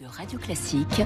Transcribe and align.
de 0.00 0.06
Radio 0.06 0.38
Classique 0.38 1.02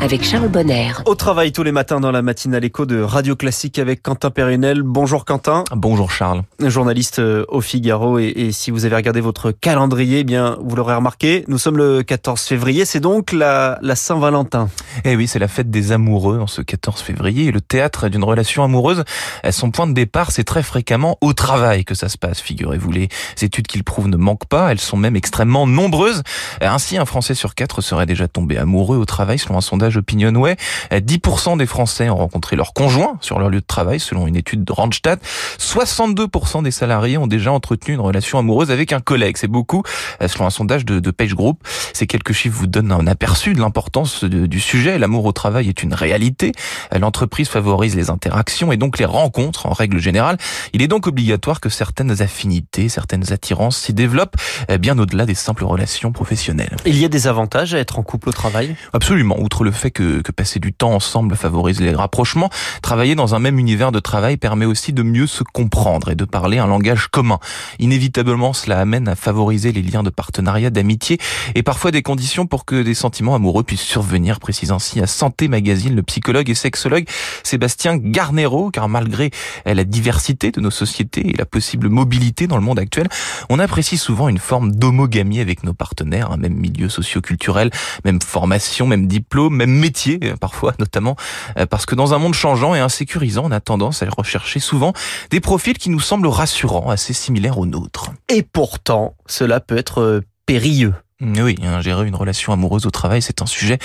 avec 0.00 0.24
Charles 0.24 0.48
Bonner. 0.48 0.90
Au 1.06 1.14
travail 1.14 1.52
tous 1.52 1.62
les 1.62 1.70
matins 1.70 2.00
dans 2.00 2.10
la 2.10 2.22
matinale 2.22 2.64
écho 2.64 2.86
de 2.86 3.00
Radio 3.00 3.36
Classique 3.36 3.78
avec 3.78 4.02
Quentin 4.02 4.30
Périnel. 4.30 4.82
Bonjour 4.82 5.24
Quentin. 5.24 5.62
Bonjour 5.70 6.10
Charles. 6.10 6.42
Journaliste 6.58 7.20
euh, 7.20 7.44
au 7.48 7.60
Figaro 7.60 8.18
et, 8.18 8.32
et 8.34 8.50
si 8.50 8.72
vous 8.72 8.84
avez 8.84 8.96
regardé 8.96 9.20
votre 9.20 9.52
calendrier, 9.52 10.20
eh 10.20 10.24
bien 10.24 10.56
vous 10.60 10.74
l'aurez 10.74 10.94
remarqué, 10.96 11.44
nous 11.46 11.58
sommes 11.58 11.76
le 11.76 12.02
14 12.02 12.40
février, 12.40 12.84
c'est 12.84 12.98
donc 12.98 13.32
la, 13.32 13.78
la 13.80 13.94
Saint-Valentin. 13.94 14.68
Eh 15.04 15.16
oui, 15.16 15.26
c'est 15.26 15.38
la 15.38 15.48
fête 15.48 15.70
des 15.70 15.92
amoureux 15.92 16.38
en 16.40 16.46
ce 16.46 16.62
14 16.62 17.00
février 17.00 17.46
et 17.46 17.52
le 17.52 17.60
théâtre 17.60 18.08
d'une 18.08 18.24
relation 18.24 18.64
amoureuse, 18.64 19.04
son 19.50 19.70
point 19.70 19.86
de 19.86 19.92
départ, 19.92 20.30
c'est 20.30 20.44
très 20.44 20.62
fréquemment 20.62 21.18
au 21.20 21.32
travail 21.32 21.84
que 21.84 21.94
ça 21.94 22.08
se 22.08 22.18
passe, 22.18 22.40
figurez-vous. 22.40 22.92
Les 22.92 23.08
études 23.40 23.66
qu'il 23.66 23.84
prouve 23.84 24.08
ne 24.08 24.16
manquent 24.16 24.46
pas, 24.46 24.70
elles 24.70 24.80
sont 24.80 24.96
même 24.96 25.16
extrêmement 25.16 25.66
nombreuses. 25.66 26.22
Ainsi, 26.60 26.98
un 26.98 27.04
Français 27.04 27.34
sur 27.34 27.54
quatre 27.54 27.80
serait 27.80 28.06
déjà 28.06 28.28
tombé 28.28 28.58
amoureux 28.58 28.96
au 28.96 29.04
travail 29.04 29.38
selon 29.38 29.56
un 29.58 29.60
sondage 29.60 29.96
Opinionway. 29.96 30.56
10% 30.90 31.56
des 31.56 31.66
Français 31.66 32.08
ont 32.08 32.16
rencontré 32.16 32.56
leur 32.56 32.72
conjoint 32.72 33.16
sur 33.20 33.38
leur 33.38 33.48
lieu 33.48 33.60
de 33.60 33.66
travail 33.66 34.00
selon 34.00 34.26
une 34.26 34.36
étude 34.36 34.64
de 34.64 34.72
Randstad. 34.72 35.18
62% 35.58 36.62
des 36.62 36.70
salariés 36.70 37.18
ont 37.18 37.26
déjà 37.26 37.52
entretenu 37.52 37.94
une 37.94 38.00
relation 38.00 38.38
amoureuse 38.38 38.70
avec 38.70 38.92
un 38.92 39.00
collègue. 39.00 39.36
C'est 39.38 39.48
beaucoup 39.48 39.82
selon 40.26 40.46
un 40.46 40.50
sondage 40.50 40.84
de, 40.84 41.00
de 41.00 41.10
Page 41.10 41.34
Group. 41.34 41.60
Ces 41.92 42.06
quelques 42.06 42.32
chiffres 42.32 42.56
vous 42.58 42.66
donnent 42.66 42.92
un 42.92 43.06
aperçu 43.06 43.54
de 43.54 43.60
l'importance 43.60 44.24
du 44.24 44.60
sujet. 44.60 44.81
L'amour 44.82 45.24
au 45.24 45.32
travail 45.32 45.68
est 45.68 45.82
une 45.82 45.94
réalité. 45.94 46.52
L'entreprise 46.98 47.48
favorise 47.48 47.94
les 47.94 48.10
interactions 48.10 48.72
et 48.72 48.76
donc 48.76 48.98
les 48.98 49.04
rencontres 49.04 49.66
en 49.66 49.72
règle 49.72 49.98
générale. 49.98 50.38
Il 50.72 50.82
est 50.82 50.88
donc 50.88 51.06
obligatoire 51.06 51.60
que 51.60 51.68
certaines 51.68 52.20
affinités, 52.20 52.88
certaines 52.88 53.32
attirances 53.32 53.78
s'y 53.78 53.94
développent 53.94 54.36
bien 54.80 54.98
au-delà 54.98 55.24
des 55.24 55.34
simples 55.34 55.64
relations 55.64 56.10
professionnelles. 56.10 56.76
Il 56.84 56.98
y 56.98 57.04
a 57.04 57.08
des 57.08 57.28
avantages 57.28 57.74
à 57.74 57.78
être 57.78 57.98
en 57.98 58.02
couple 58.02 58.30
au 58.30 58.32
travail? 58.32 58.74
Absolument. 58.92 59.38
Outre 59.38 59.62
le 59.62 59.70
fait 59.70 59.92
que, 59.92 60.20
que 60.20 60.32
passer 60.32 60.58
du 60.58 60.72
temps 60.72 60.94
ensemble 60.94 61.36
favorise 61.36 61.80
les 61.80 61.94
rapprochements, 61.94 62.50
travailler 62.82 63.14
dans 63.14 63.36
un 63.36 63.38
même 63.38 63.58
univers 63.58 63.92
de 63.92 64.00
travail 64.00 64.36
permet 64.36 64.66
aussi 64.66 64.92
de 64.92 65.02
mieux 65.02 65.28
se 65.28 65.44
comprendre 65.44 66.10
et 66.10 66.16
de 66.16 66.24
parler 66.24 66.58
un 66.58 66.66
langage 66.66 67.06
commun. 67.06 67.38
Inévitablement, 67.78 68.52
cela 68.52 68.80
amène 68.80 69.06
à 69.06 69.14
favoriser 69.14 69.70
les 69.70 69.82
liens 69.82 70.02
de 70.02 70.10
partenariat, 70.10 70.70
d'amitié 70.70 71.18
et 71.54 71.62
parfois 71.62 71.92
des 71.92 72.02
conditions 72.02 72.46
pour 72.46 72.64
que 72.64 72.82
des 72.82 72.94
sentiments 72.94 73.34
amoureux 73.34 73.62
puissent 73.62 73.80
survenir, 73.80 74.40
précise 74.40 74.71
ainsi 74.72 75.00
à 75.00 75.06
Santé 75.06 75.48
Magazine 75.48 75.94
le 75.94 76.02
psychologue 76.02 76.50
et 76.50 76.54
sexologue 76.54 77.04
Sébastien 77.42 77.96
Garnero, 77.96 78.70
car 78.70 78.88
malgré 78.88 79.30
la 79.64 79.84
diversité 79.84 80.50
de 80.50 80.60
nos 80.60 80.70
sociétés 80.70 81.30
et 81.30 81.36
la 81.36 81.46
possible 81.46 81.88
mobilité 81.88 82.46
dans 82.46 82.56
le 82.56 82.62
monde 82.62 82.78
actuel, 82.78 83.08
on 83.48 83.58
apprécie 83.58 83.98
souvent 83.98 84.28
une 84.28 84.38
forme 84.38 84.72
d'homogamie 84.72 85.40
avec 85.40 85.64
nos 85.64 85.74
partenaires, 85.74 86.36
même 86.38 86.54
milieu 86.54 86.88
socio-culturel, 86.88 87.70
même 88.04 88.20
formation, 88.20 88.86
même 88.86 89.06
diplôme, 89.06 89.56
même 89.56 89.70
métier 89.70 90.18
euh, 90.24 90.36
parfois 90.36 90.74
notamment, 90.78 91.16
euh, 91.58 91.66
parce 91.66 91.86
que 91.86 91.94
dans 91.94 92.14
un 92.14 92.18
monde 92.18 92.34
changeant 92.34 92.74
et 92.74 92.80
insécurisant, 92.80 93.44
on 93.46 93.50
a 93.50 93.60
tendance 93.60 94.02
à 94.02 94.06
rechercher 94.08 94.60
souvent 94.60 94.92
des 95.30 95.40
profils 95.40 95.78
qui 95.78 95.90
nous 95.90 96.00
semblent 96.00 96.26
rassurants, 96.26 96.90
assez 96.90 97.12
similaires 97.12 97.58
aux 97.58 97.66
nôtres. 97.66 98.10
Et 98.28 98.42
pourtant, 98.42 99.14
cela 99.26 99.60
peut 99.60 99.76
être 99.76 100.00
euh, 100.00 100.20
périlleux. 100.46 100.94
Oui, 101.22 101.56
gérer 101.80 102.06
une 102.06 102.16
relation 102.16 102.52
amoureuse 102.52 102.86
au 102.86 102.90
travail, 102.90 103.22
c'est 103.22 103.42
un 103.42 103.46
sujet 103.46 103.78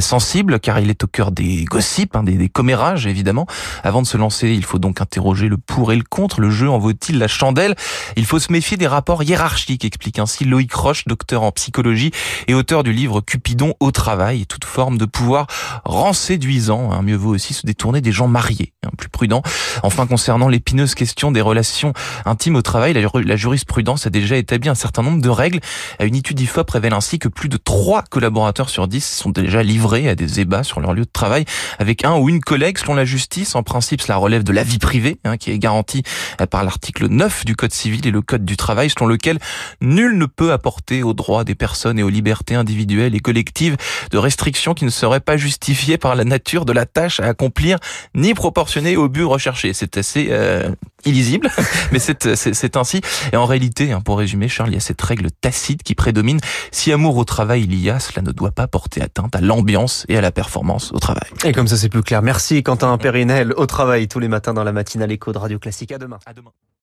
sensible 0.00 0.60
car 0.60 0.78
il 0.78 0.90
est 0.90 1.02
au 1.02 1.08
cœur 1.08 1.32
des 1.32 1.64
gossips, 1.64 2.14
hein, 2.14 2.22
des, 2.22 2.48
commérages 2.48 3.06
évidemment. 3.06 3.46
Avant 3.82 4.00
de 4.00 4.06
se 4.06 4.16
lancer, 4.16 4.50
il 4.50 4.64
faut 4.64 4.78
donc 4.78 5.00
interroger 5.00 5.48
le 5.48 5.56
pour 5.56 5.92
et 5.92 5.96
le 5.96 6.04
contre. 6.08 6.40
Le 6.40 6.50
jeu 6.50 6.70
en 6.70 6.78
vaut-il 6.78 7.18
la 7.18 7.26
chandelle? 7.26 7.74
Il 8.16 8.26
faut 8.26 8.38
se 8.38 8.52
méfier 8.52 8.76
des 8.76 8.86
rapports 8.86 9.24
hiérarchiques, 9.24 9.84
explique 9.84 10.18
ainsi 10.18 10.44
Loïc 10.44 10.72
Roche, 10.72 11.04
docteur 11.06 11.42
en 11.42 11.50
psychologie 11.50 12.12
et 12.46 12.54
auteur 12.54 12.84
du 12.84 12.92
livre 12.92 13.20
Cupidon 13.20 13.74
au 13.80 13.90
travail 13.90 14.46
toute 14.46 14.64
forme 14.64 14.98
de 14.98 15.04
pouvoir 15.04 15.48
rend 15.84 16.12
séduisant. 16.12 17.02
Mieux 17.02 17.16
vaut 17.16 17.34
aussi 17.34 17.54
se 17.54 17.66
détourner 17.66 18.00
des 18.00 18.12
gens 18.12 18.28
mariés, 18.28 18.72
hein, 18.84 18.90
plus 18.96 19.08
prudent. 19.08 19.42
Enfin, 19.82 20.06
concernant 20.06 20.48
l'épineuse 20.48 20.94
question 20.94 21.32
des 21.32 21.40
relations 21.40 21.92
intimes 22.24 22.54
au 22.54 22.62
travail, 22.62 22.92
la, 22.92 23.36
jurisprudence 23.36 24.06
a 24.06 24.10
déjà 24.10 24.36
établi 24.36 24.68
un 24.68 24.74
certain 24.76 25.02
nombre 25.02 25.20
de 25.20 25.28
règles. 25.28 25.60
Une 26.00 26.14
étude 26.14 26.38
IFOP 26.38 26.70
révèle 26.84 26.94
ainsi 26.94 27.18
que 27.18 27.28
plus 27.28 27.48
de 27.48 27.56
3 27.56 28.02
collaborateurs 28.10 28.68
sur 28.68 28.88
10 28.88 29.02
sont 29.02 29.30
déjà 29.30 29.62
livrés 29.62 30.06
à 30.06 30.14
des 30.14 30.40
ébats 30.40 30.62
sur 30.62 30.80
leur 30.80 30.92
lieu 30.92 31.04
de 31.04 31.10
travail 31.10 31.46
avec 31.78 32.04
un 32.04 32.16
ou 32.16 32.28
une 32.28 32.40
collègue 32.40 32.76
selon 32.76 32.94
la 32.94 33.06
justice. 33.06 33.54
En 33.54 33.62
principe, 33.62 34.02
cela 34.02 34.16
relève 34.16 34.42
de 34.42 34.52
la 34.52 34.64
vie 34.64 34.78
privée 34.78 35.18
hein, 35.24 35.38
qui 35.38 35.50
est 35.50 35.58
garantie 35.58 36.02
par 36.50 36.62
l'article 36.62 37.06
9 37.08 37.46
du 37.46 37.56
Code 37.56 37.72
civil 37.72 38.06
et 38.06 38.10
le 38.10 38.20
Code 38.20 38.44
du 38.44 38.58
travail 38.58 38.90
selon 38.90 39.06
lequel 39.06 39.38
nul 39.80 40.18
ne 40.18 40.26
peut 40.26 40.52
apporter 40.52 41.02
aux 41.02 41.14
droits 41.14 41.44
des 41.44 41.54
personnes 41.54 41.98
et 41.98 42.02
aux 42.02 42.10
libertés 42.10 42.54
individuelles 42.54 43.14
et 43.14 43.20
collectives 43.20 43.78
de 44.10 44.18
restrictions 44.18 44.74
qui 44.74 44.84
ne 44.84 44.90
seraient 44.90 45.20
pas 45.20 45.38
justifiées 45.38 45.96
par 45.96 46.14
la 46.14 46.24
nature 46.24 46.66
de 46.66 46.74
la 46.74 46.84
tâche 46.84 47.18
à 47.18 47.28
accomplir 47.28 47.78
ni 48.14 48.34
proportionnées 48.34 48.98
au 48.98 49.08
but 49.08 49.24
recherché. 49.24 49.72
C'est 49.72 49.96
assez 49.96 50.28
euh, 50.30 50.68
illisible, 51.06 51.50
mais 51.92 51.98
c'est 51.98 52.76
ainsi. 52.76 53.00
Et 53.32 53.36
en 53.36 53.46
réalité, 53.46 53.92
hein, 53.92 54.00
pour 54.00 54.18
résumer, 54.18 54.48
Charles, 54.48 54.70
il 54.70 54.74
y 54.74 54.78
a 54.78 54.80
cette 54.80 55.00
règle 55.02 55.30
tacite 55.30 55.82
qui 55.82 55.94
prédomine. 55.94 56.40
Si 56.70 56.92
amour 56.92 57.16
au 57.16 57.24
travail 57.24 57.64
il 57.64 57.74
y 57.74 57.90
a, 57.90 58.00
cela 58.00 58.22
ne 58.22 58.32
doit 58.32 58.52
pas 58.52 58.66
porter 58.66 59.02
atteinte 59.02 59.34
à 59.36 59.40
l'ambiance 59.40 60.04
et 60.08 60.16
à 60.16 60.20
la 60.20 60.32
performance 60.32 60.92
au 60.92 60.98
travail. 60.98 61.28
Et 61.44 61.52
comme 61.52 61.68
ça 61.68 61.76
c'est 61.76 61.88
plus 61.88 62.02
clair. 62.02 62.22
Merci 62.22 62.62
Quentin 62.62 62.96
Périnel 62.98 63.52
au 63.56 63.66
travail 63.66 64.08
tous 64.08 64.18
les 64.18 64.28
matins 64.28 64.54
dans 64.54 64.64
la 64.64 64.72
matinale 64.72 65.12
écho 65.12 65.32
de 65.32 65.38
Radio 65.38 65.58
Classique. 65.58 65.92
À 65.92 65.98
demain. 65.98 66.18
À 66.26 66.32
demain. 66.32 66.50